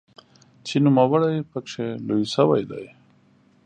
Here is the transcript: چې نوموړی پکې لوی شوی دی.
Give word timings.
چې 0.65 0.75
نوموړی 0.85 1.37
پکې 1.51 1.87
لوی 2.07 2.25
شوی 2.35 2.63
دی. 2.71 2.85